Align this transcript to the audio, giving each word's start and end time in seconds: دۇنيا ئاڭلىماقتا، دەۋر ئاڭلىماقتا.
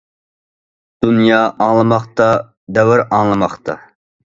دۇنيا 1.05 1.43
ئاڭلىماقتا، 1.67 2.33
دەۋر 2.79 3.09
ئاڭلىماقتا. 3.09 3.83